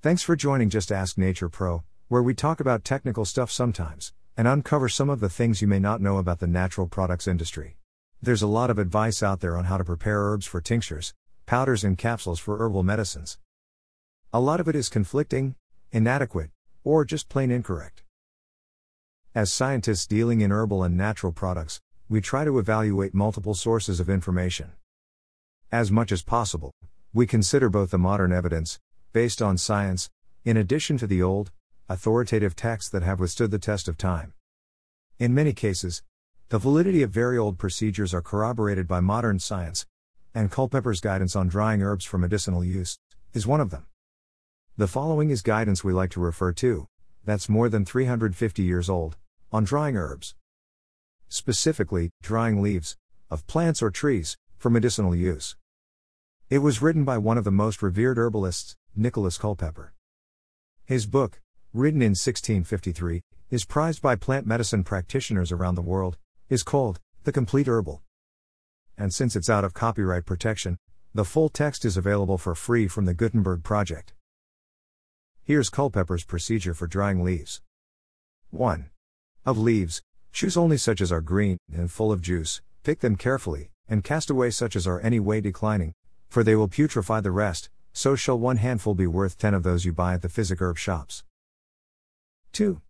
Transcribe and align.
Thanks 0.00 0.22
for 0.22 0.36
joining 0.36 0.70
Just 0.70 0.92
Ask 0.92 1.18
Nature 1.18 1.48
Pro, 1.48 1.82
where 2.06 2.22
we 2.22 2.32
talk 2.32 2.60
about 2.60 2.84
technical 2.84 3.24
stuff 3.24 3.50
sometimes 3.50 4.12
and 4.36 4.46
uncover 4.46 4.88
some 4.88 5.10
of 5.10 5.18
the 5.18 5.28
things 5.28 5.60
you 5.60 5.66
may 5.66 5.80
not 5.80 6.00
know 6.00 6.18
about 6.18 6.38
the 6.38 6.46
natural 6.46 6.86
products 6.86 7.26
industry. 7.26 7.78
There's 8.22 8.40
a 8.40 8.46
lot 8.46 8.70
of 8.70 8.78
advice 8.78 9.24
out 9.24 9.40
there 9.40 9.56
on 9.56 9.64
how 9.64 9.76
to 9.76 9.82
prepare 9.82 10.20
herbs 10.20 10.46
for 10.46 10.60
tinctures, 10.60 11.14
powders, 11.46 11.82
and 11.82 11.98
capsules 11.98 12.38
for 12.38 12.58
herbal 12.58 12.84
medicines. 12.84 13.38
A 14.32 14.38
lot 14.38 14.60
of 14.60 14.68
it 14.68 14.76
is 14.76 14.88
conflicting, 14.88 15.56
inadequate, 15.90 16.50
or 16.84 17.04
just 17.04 17.28
plain 17.28 17.50
incorrect. 17.50 18.04
As 19.34 19.52
scientists 19.52 20.06
dealing 20.06 20.42
in 20.42 20.52
herbal 20.52 20.84
and 20.84 20.96
natural 20.96 21.32
products, 21.32 21.80
we 22.08 22.20
try 22.20 22.44
to 22.44 22.60
evaluate 22.60 23.14
multiple 23.14 23.52
sources 23.52 23.98
of 23.98 24.08
information. 24.08 24.74
As 25.72 25.90
much 25.90 26.12
as 26.12 26.22
possible, 26.22 26.70
we 27.12 27.26
consider 27.26 27.68
both 27.68 27.90
the 27.90 27.98
modern 27.98 28.32
evidence, 28.32 28.78
based 29.12 29.40
on 29.40 29.58
science, 29.58 30.10
in 30.44 30.56
addition 30.56 30.98
to 30.98 31.06
the 31.06 31.22
old, 31.22 31.50
authoritative 31.88 32.54
texts 32.54 32.90
that 32.90 33.02
have 33.02 33.20
withstood 33.20 33.50
the 33.50 33.58
test 33.58 33.88
of 33.88 33.96
time. 33.96 34.34
In 35.18 35.34
many 35.34 35.52
cases, 35.52 36.02
the 36.50 36.58
validity 36.58 37.02
of 37.02 37.10
very 37.10 37.36
old 37.36 37.58
procedures 37.58 38.14
are 38.14 38.22
corroborated 38.22 38.86
by 38.86 39.00
modern 39.00 39.38
science, 39.38 39.86
and 40.34 40.50
Culpeper's 40.50 41.00
guidance 41.00 41.34
on 41.34 41.48
drying 41.48 41.82
herbs 41.82 42.04
for 42.04 42.18
medicinal 42.18 42.64
use 42.64 42.98
is 43.34 43.46
one 43.46 43.60
of 43.60 43.70
them. 43.70 43.86
The 44.76 44.86
following 44.86 45.30
is 45.30 45.42
guidance 45.42 45.82
we 45.82 45.92
like 45.92 46.10
to 46.10 46.20
refer 46.20 46.52
to, 46.52 46.86
that's 47.24 47.48
more 47.48 47.68
than 47.68 47.84
350 47.84 48.62
years 48.62 48.88
old, 48.88 49.16
on 49.50 49.64
drying 49.64 49.96
herbs. 49.96 50.34
Specifically, 51.28 52.10
drying 52.22 52.62
leaves, 52.62 52.96
of 53.30 53.46
plants 53.46 53.82
or 53.82 53.90
trees, 53.90 54.36
for 54.56 54.70
medicinal 54.70 55.14
use. 55.14 55.56
It 56.48 56.58
was 56.58 56.80
written 56.80 57.04
by 57.04 57.18
one 57.18 57.36
of 57.36 57.44
the 57.44 57.50
most 57.50 57.82
revered 57.82 58.16
herbalists, 58.16 58.74
Nicholas 58.98 59.38
Culpeper. 59.38 59.92
His 60.84 61.06
book, 61.06 61.40
written 61.72 62.02
in 62.02 62.10
1653, 62.10 63.22
is 63.48 63.64
prized 63.64 64.02
by 64.02 64.16
plant 64.16 64.44
medicine 64.44 64.82
practitioners 64.82 65.52
around 65.52 65.76
the 65.76 65.82
world, 65.82 66.18
is 66.48 66.64
called 66.64 66.98
The 67.22 67.30
Complete 67.30 67.68
Herbal. 67.68 68.02
And 68.96 69.14
since 69.14 69.36
it's 69.36 69.48
out 69.48 69.64
of 69.64 69.72
copyright 69.72 70.26
protection, 70.26 70.76
the 71.14 71.24
full 71.24 71.48
text 71.48 71.84
is 71.84 71.96
available 71.96 72.38
for 72.38 72.56
free 72.56 72.88
from 72.88 73.04
the 73.04 73.14
Gutenberg 73.14 73.62
Project. 73.62 74.14
Here's 75.44 75.70
Culpeper's 75.70 76.24
procedure 76.24 76.74
for 76.74 76.88
drying 76.88 77.22
leaves. 77.22 77.62
1. 78.50 78.90
Of 79.46 79.56
leaves, 79.58 80.02
choose 80.32 80.56
only 80.56 80.76
such 80.76 81.00
as 81.00 81.12
are 81.12 81.20
green 81.20 81.58
and 81.72 81.90
full 81.90 82.10
of 82.10 82.20
juice, 82.20 82.60
pick 82.82 82.98
them 82.98 83.14
carefully, 83.14 83.70
and 83.88 84.02
cast 84.02 84.28
away 84.28 84.50
such 84.50 84.74
as 84.74 84.88
are 84.88 85.00
any 85.00 85.20
way 85.20 85.40
declining, 85.40 85.94
for 86.28 86.42
they 86.42 86.56
will 86.56 86.68
putrefy 86.68 87.22
the 87.22 87.30
rest, 87.30 87.70
so 87.98 88.14
shall 88.14 88.38
one 88.38 88.58
handful 88.58 88.94
be 88.94 89.08
worth 89.08 89.36
ten 89.36 89.54
of 89.54 89.64
those 89.64 89.84
you 89.84 89.92
buy 89.92 90.14
at 90.14 90.22
the 90.22 90.28
physic 90.28 90.62
herb 90.62 90.78
shops. 90.78 91.24
2. 92.52 92.80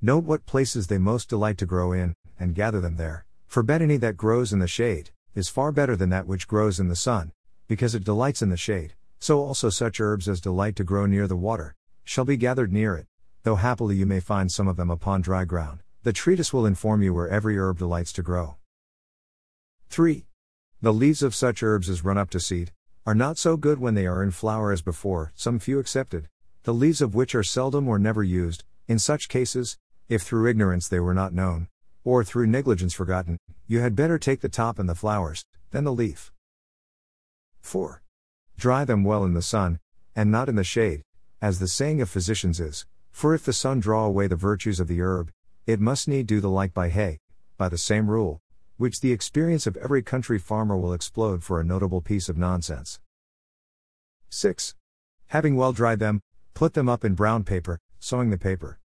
Note 0.00 0.22
what 0.22 0.46
places 0.46 0.86
they 0.86 0.98
most 0.98 1.28
delight 1.28 1.58
to 1.58 1.66
grow 1.66 1.90
in, 1.90 2.14
and 2.38 2.54
gather 2.54 2.80
them 2.80 2.94
there, 2.94 3.26
for 3.48 3.64
betony 3.64 3.96
that 3.96 4.16
grows 4.16 4.52
in 4.52 4.60
the 4.60 4.68
shade, 4.68 5.10
is 5.34 5.48
far 5.48 5.72
better 5.72 5.96
than 5.96 6.10
that 6.10 6.28
which 6.28 6.46
grows 6.46 6.78
in 6.78 6.86
the 6.86 6.94
sun, 6.94 7.32
because 7.66 7.92
it 7.92 8.04
delights 8.04 8.40
in 8.40 8.50
the 8.50 8.56
shade, 8.56 8.94
so 9.18 9.40
also 9.40 9.68
such 9.68 10.00
herbs 10.00 10.28
as 10.28 10.40
delight 10.40 10.76
to 10.76 10.84
grow 10.84 11.06
near 11.06 11.26
the 11.26 11.34
water, 11.34 11.74
shall 12.04 12.24
be 12.24 12.36
gathered 12.36 12.72
near 12.72 12.94
it, 12.94 13.08
though 13.42 13.56
happily 13.56 13.96
you 13.96 14.06
may 14.06 14.20
find 14.20 14.52
some 14.52 14.68
of 14.68 14.76
them 14.76 14.90
upon 14.92 15.22
dry 15.22 15.44
ground. 15.44 15.80
The 16.04 16.12
treatise 16.12 16.52
will 16.52 16.66
inform 16.66 17.02
you 17.02 17.12
where 17.12 17.28
every 17.28 17.58
herb 17.58 17.78
delights 17.78 18.12
to 18.12 18.22
grow. 18.22 18.58
3. 19.88 20.24
The 20.80 20.92
leaves 20.92 21.24
of 21.24 21.34
such 21.34 21.64
herbs 21.64 21.88
as 21.88 22.04
run 22.04 22.16
up 22.16 22.30
to 22.30 22.38
seed, 22.38 22.70
are 23.04 23.14
not 23.14 23.36
so 23.36 23.56
good 23.56 23.80
when 23.80 23.94
they 23.94 24.06
are 24.06 24.22
in 24.22 24.30
flower 24.30 24.70
as 24.70 24.80
before, 24.80 25.32
some 25.34 25.58
few 25.58 25.80
excepted, 25.80 26.28
the 26.62 26.72
leaves 26.72 27.02
of 27.02 27.16
which 27.16 27.34
are 27.34 27.42
seldom 27.42 27.88
or 27.88 27.98
never 27.98 28.22
used, 28.22 28.62
in 28.86 28.98
such 28.98 29.28
cases, 29.28 29.76
if 30.08 30.22
through 30.22 30.48
ignorance 30.48 30.86
they 30.86 31.00
were 31.00 31.14
not 31.14 31.32
known, 31.32 31.66
or 32.04 32.22
through 32.22 32.46
negligence 32.46 32.94
forgotten, 32.94 33.38
you 33.66 33.80
had 33.80 33.96
better 33.96 34.18
take 34.18 34.40
the 34.40 34.48
top 34.48 34.78
and 34.78 34.88
the 34.88 34.94
flowers, 34.94 35.44
than 35.72 35.82
the 35.82 35.92
leaf. 35.92 36.30
4. 37.60 38.02
Dry 38.56 38.84
them 38.84 39.02
well 39.02 39.24
in 39.24 39.34
the 39.34 39.42
sun, 39.42 39.80
and 40.14 40.30
not 40.30 40.48
in 40.48 40.54
the 40.54 40.62
shade, 40.62 41.02
as 41.40 41.58
the 41.58 41.66
saying 41.66 42.00
of 42.00 42.08
physicians 42.08 42.60
is, 42.60 42.86
for 43.10 43.34
if 43.34 43.44
the 43.44 43.52
sun 43.52 43.80
draw 43.80 44.04
away 44.04 44.28
the 44.28 44.36
virtues 44.36 44.78
of 44.78 44.86
the 44.86 45.00
herb, 45.00 45.32
it 45.66 45.80
must 45.80 46.06
need 46.06 46.28
do 46.28 46.40
the 46.40 46.48
like 46.48 46.72
by 46.72 46.88
hay, 46.88 47.18
by 47.56 47.68
the 47.68 47.78
same 47.78 48.08
rule, 48.08 48.41
which 48.76 49.00
the 49.00 49.12
experience 49.12 49.66
of 49.66 49.76
every 49.76 50.02
country 50.02 50.38
farmer 50.38 50.76
will 50.76 50.92
explode 50.92 51.42
for 51.42 51.60
a 51.60 51.64
notable 51.64 52.00
piece 52.00 52.28
of 52.28 52.38
nonsense. 52.38 53.00
6. 54.30 54.74
Having 55.28 55.56
well 55.56 55.72
dried 55.72 55.98
them, 55.98 56.20
put 56.54 56.74
them 56.74 56.88
up 56.88 57.04
in 57.04 57.14
brown 57.14 57.44
paper, 57.44 57.78
sewing 57.98 58.30
the 58.30 58.38
paper 58.38 58.78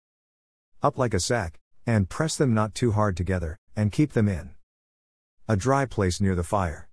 up 0.82 0.98
like 0.98 1.14
a 1.14 1.20
sack, 1.20 1.58
and 1.86 2.08
press 2.08 2.36
them 2.36 2.54
not 2.54 2.74
too 2.74 2.92
hard 2.92 3.16
together, 3.16 3.56
and 3.74 3.92
keep 3.92 4.12
them 4.12 4.28
in 4.28 4.50
a 5.48 5.56
dry 5.56 5.86
place 5.86 6.20
near 6.20 6.34
the 6.34 6.42
fire. 6.42 6.88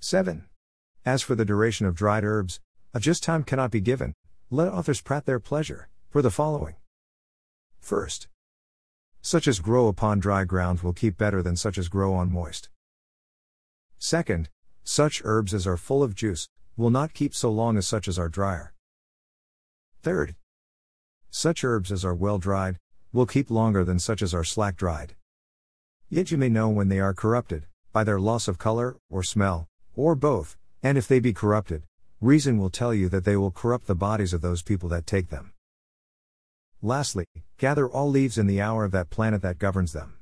7. 0.00 0.46
As 1.04 1.22
for 1.22 1.34
the 1.34 1.44
duration 1.44 1.86
of 1.86 1.94
dried 1.94 2.24
herbs, 2.24 2.60
a 2.92 3.00
just 3.00 3.22
time 3.22 3.44
cannot 3.44 3.70
be 3.70 3.80
given, 3.80 4.14
let 4.50 4.68
authors 4.68 5.00
prate 5.00 5.26
their 5.26 5.38
pleasure, 5.38 5.88
for 6.08 6.22
the 6.22 6.30
following. 6.30 6.74
First, 7.78 8.28
such 9.22 9.46
as 9.46 9.60
grow 9.60 9.88
upon 9.88 10.18
dry 10.18 10.44
ground 10.44 10.80
will 10.80 10.92
keep 10.92 11.18
better 11.18 11.42
than 11.42 11.56
such 11.56 11.78
as 11.78 11.88
grow 11.88 12.14
on 12.14 12.32
moist. 12.32 12.68
Second, 13.98 14.48
such 14.82 15.22
herbs 15.24 15.52
as 15.52 15.66
are 15.66 15.76
full 15.76 16.02
of 16.02 16.14
juice, 16.14 16.48
will 16.76 16.90
not 16.90 17.12
keep 17.12 17.34
so 17.34 17.50
long 17.50 17.76
as 17.76 17.86
such 17.86 18.08
as 18.08 18.18
are 18.18 18.28
drier. 18.28 18.72
Third, 20.02 20.34
such 21.30 21.62
herbs 21.62 21.92
as 21.92 22.04
are 22.04 22.14
well 22.14 22.38
dried, 22.38 22.78
will 23.12 23.26
keep 23.26 23.50
longer 23.50 23.84
than 23.84 23.98
such 23.98 24.22
as 24.22 24.34
are 24.34 24.44
slack 24.44 24.76
dried. 24.76 25.14
Yet 26.08 26.30
you 26.30 26.38
may 26.38 26.48
know 26.48 26.68
when 26.68 26.88
they 26.88 26.98
are 27.00 27.14
corrupted, 27.14 27.66
by 27.92 28.04
their 28.04 28.18
loss 28.18 28.48
of 28.48 28.58
color, 28.58 28.96
or 29.08 29.22
smell, 29.22 29.68
or 29.94 30.14
both, 30.14 30.56
and 30.82 30.96
if 30.96 31.06
they 31.06 31.20
be 31.20 31.32
corrupted, 31.32 31.82
reason 32.20 32.58
will 32.58 32.70
tell 32.70 32.94
you 32.94 33.08
that 33.08 33.24
they 33.24 33.36
will 33.36 33.50
corrupt 33.50 33.86
the 33.86 33.94
bodies 33.94 34.32
of 34.32 34.40
those 34.40 34.62
people 34.62 34.88
that 34.88 35.06
take 35.06 35.28
them. 35.28 35.52
Lastly, 36.82 37.26
gather 37.58 37.86
all 37.86 38.08
leaves 38.08 38.38
in 38.38 38.46
the 38.46 38.62
hour 38.62 38.86
of 38.86 38.92
that 38.92 39.10
planet 39.10 39.42
that 39.42 39.58
governs 39.58 39.92
them. 39.92 40.14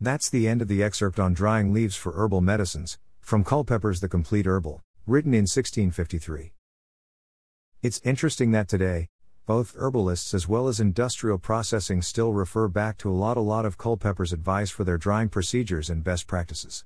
That's 0.00 0.28
the 0.28 0.48
end 0.48 0.60
of 0.60 0.66
the 0.66 0.82
excerpt 0.82 1.20
on 1.20 1.34
drying 1.34 1.72
leaves 1.72 1.94
for 1.94 2.12
herbal 2.12 2.40
medicines, 2.40 2.98
from 3.20 3.44
Culpeper's 3.44 4.00
The 4.00 4.08
Complete 4.08 4.44
Herbal, 4.44 4.80
written 5.06 5.32
in 5.32 5.42
1653. 5.42 6.52
It's 7.80 8.00
interesting 8.02 8.50
that 8.50 8.66
today, 8.66 9.06
both 9.46 9.76
herbalists 9.76 10.34
as 10.34 10.48
well 10.48 10.66
as 10.66 10.80
industrial 10.80 11.38
processing 11.38 12.02
still 12.02 12.32
refer 12.32 12.66
back 12.66 12.98
to 12.98 13.08
a 13.08 13.14
lot 13.14 13.36
a 13.36 13.40
lot 13.40 13.64
of 13.64 13.78
Culpeper's 13.78 14.32
advice 14.32 14.70
for 14.70 14.82
their 14.82 14.98
drying 14.98 15.28
procedures 15.28 15.88
and 15.88 16.02
best 16.02 16.26
practices. 16.26 16.84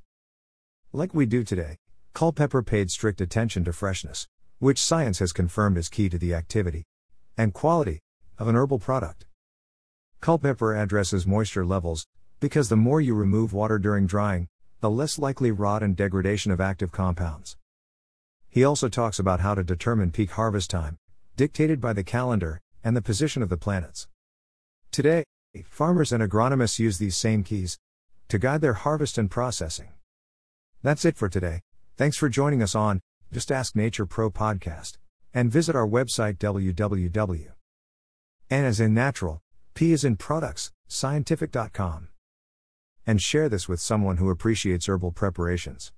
Like 0.93 1.15
we 1.15 1.25
do 1.25 1.45
today, 1.45 1.79
Culpeper 2.13 2.63
paid 2.63 2.91
strict 2.91 3.23
attention 3.23 3.65
to 3.65 3.73
freshness, 3.73 4.27
which 4.59 4.79
science 4.79 5.19
has 5.21 5.33
confirmed 5.33 5.79
is 5.79 5.89
key 5.89 6.11
to 6.11 6.19
the 6.19 6.35
activity 6.35 6.85
and 7.37 7.53
quality 7.53 8.01
of 8.39 8.49
an 8.49 8.57
herbal 8.57 8.79
product. 8.79 9.27
Culpeper 10.21 10.75
addresses 10.75 11.27
moisture 11.27 11.65
levels, 11.65 12.07
because 12.41 12.69
the 12.69 12.77
more 12.77 13.01
you 13.01 13.15
remove 13.15 13.53
water 13.53 13.79
during 13.79 14.07
drying, 14.07 14.49
the 14.81 14.91
less 14.91 15.19
likely 15.19 15.51
rot 15.51 15.83
and 15.83 15.97
degradation 15.97 16.53
of 16.53 16.61
active 16.61 16.93
compounds. 16.93 17.57
He 18.49 18.65
also 18.65 18.89
talks 18.89 19.19
about 19.19 19.41
how 19.41 19.55
to 19.55 19.65
determine 19.65 20.11
peak 20.11 20.33
harvest 20.33 20.71
time, 20.71 20.97
dictated 21.37 21.81
by 21.81 21.93
the 21.93 22.05
calendar 22.05 22.61
and 22.85 22.97
the 22.97 23.03
position 23.03 23.43
of 23.43 23.49
the 23.49 23.57
planets. 23.57 24.09
Today, 24.93 25.25
farmers 25.65 26.13
and 26.13 26.23
agronomists 26.23 26.79
use 26.79 26.99
these 26.99 27.17
same 27.17 27.43
keys 27.43 27.79
to 28.29 28.39
guide 28.39 28.61
their 28.61 28.75
harvest 28.75 29.19
and 29.19 29.31
processing. 29.31 29.89
That's 30.83 31.05
it 31.05 31.17
for 31.17 31.29
today. 31.29 31.61
Thanks 31.97 32.17
for 32.17 32.29
joining 32.29 32.63
us 32.63 32.75
on 32.75 33.01
Just 33.33 33.51
Ask 33.51 33.75
Nature 33.75 34.07
Pro 34.07 34.31
podcast 34.31 34.99
and 35.33 35.51
visit 35.51 35.75
our 35.75 35.89
website 35.89 36.37
www. 36.39 37.54
N 38.51 38.65
as 38.65 38.81
in 38.81 38.95
natural, 38.95 39.41
P 39.75 39.93
as 39.93 40.05
in 40.05 40.17
products, 40.17 40.71
scientific.com. 40.89 42.09
And 43.07 43.21
share 43.21 43.49
this 43.49 43.69
with 43.69 43.81
someone 43.81 44.17
who 44.17 44.31
appreciates 44.31 44.89
herbal 44.89 45.13
preparations. 45.13 45.93